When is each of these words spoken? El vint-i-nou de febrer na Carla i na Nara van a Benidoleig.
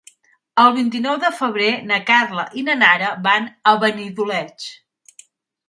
El 0.61 0.71
vint-i-nou 0.77 1.19
de 1.23 1.29
febrer 1.41 1.67
na 1.91 1.99
Carla 2.09 2.47
i 2.61 2.65
na 2.71 2.77
Nara 2.81 3.13
van 3.29 3.47
a 3.73 3.77
Benidoleig. 3.87 4.69